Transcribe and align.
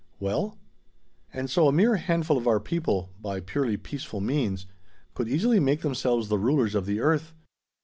"Well?" 0.19 0.57
"And 1.31 1.47
so 1.47 1.67
a 1.67 1.71
mere 1.71 1.97
handful 1.97 2.35
of 2.35 2.47
our 2.47 2.59
people, 2.59 3.11
by 3.21 3.39
purely 3.39 3.77
peaceful 3.77 4.19
means, 4.19 4.65
could 5.13 5.27
easily 5.27 5.59
make 5.59 5.81
themselves 5.83 6.27
the 6.27 6.39
rulers 6.39 6.73
of 6.73 6.87
the 6.87 6.99
earth. 6.99 7.35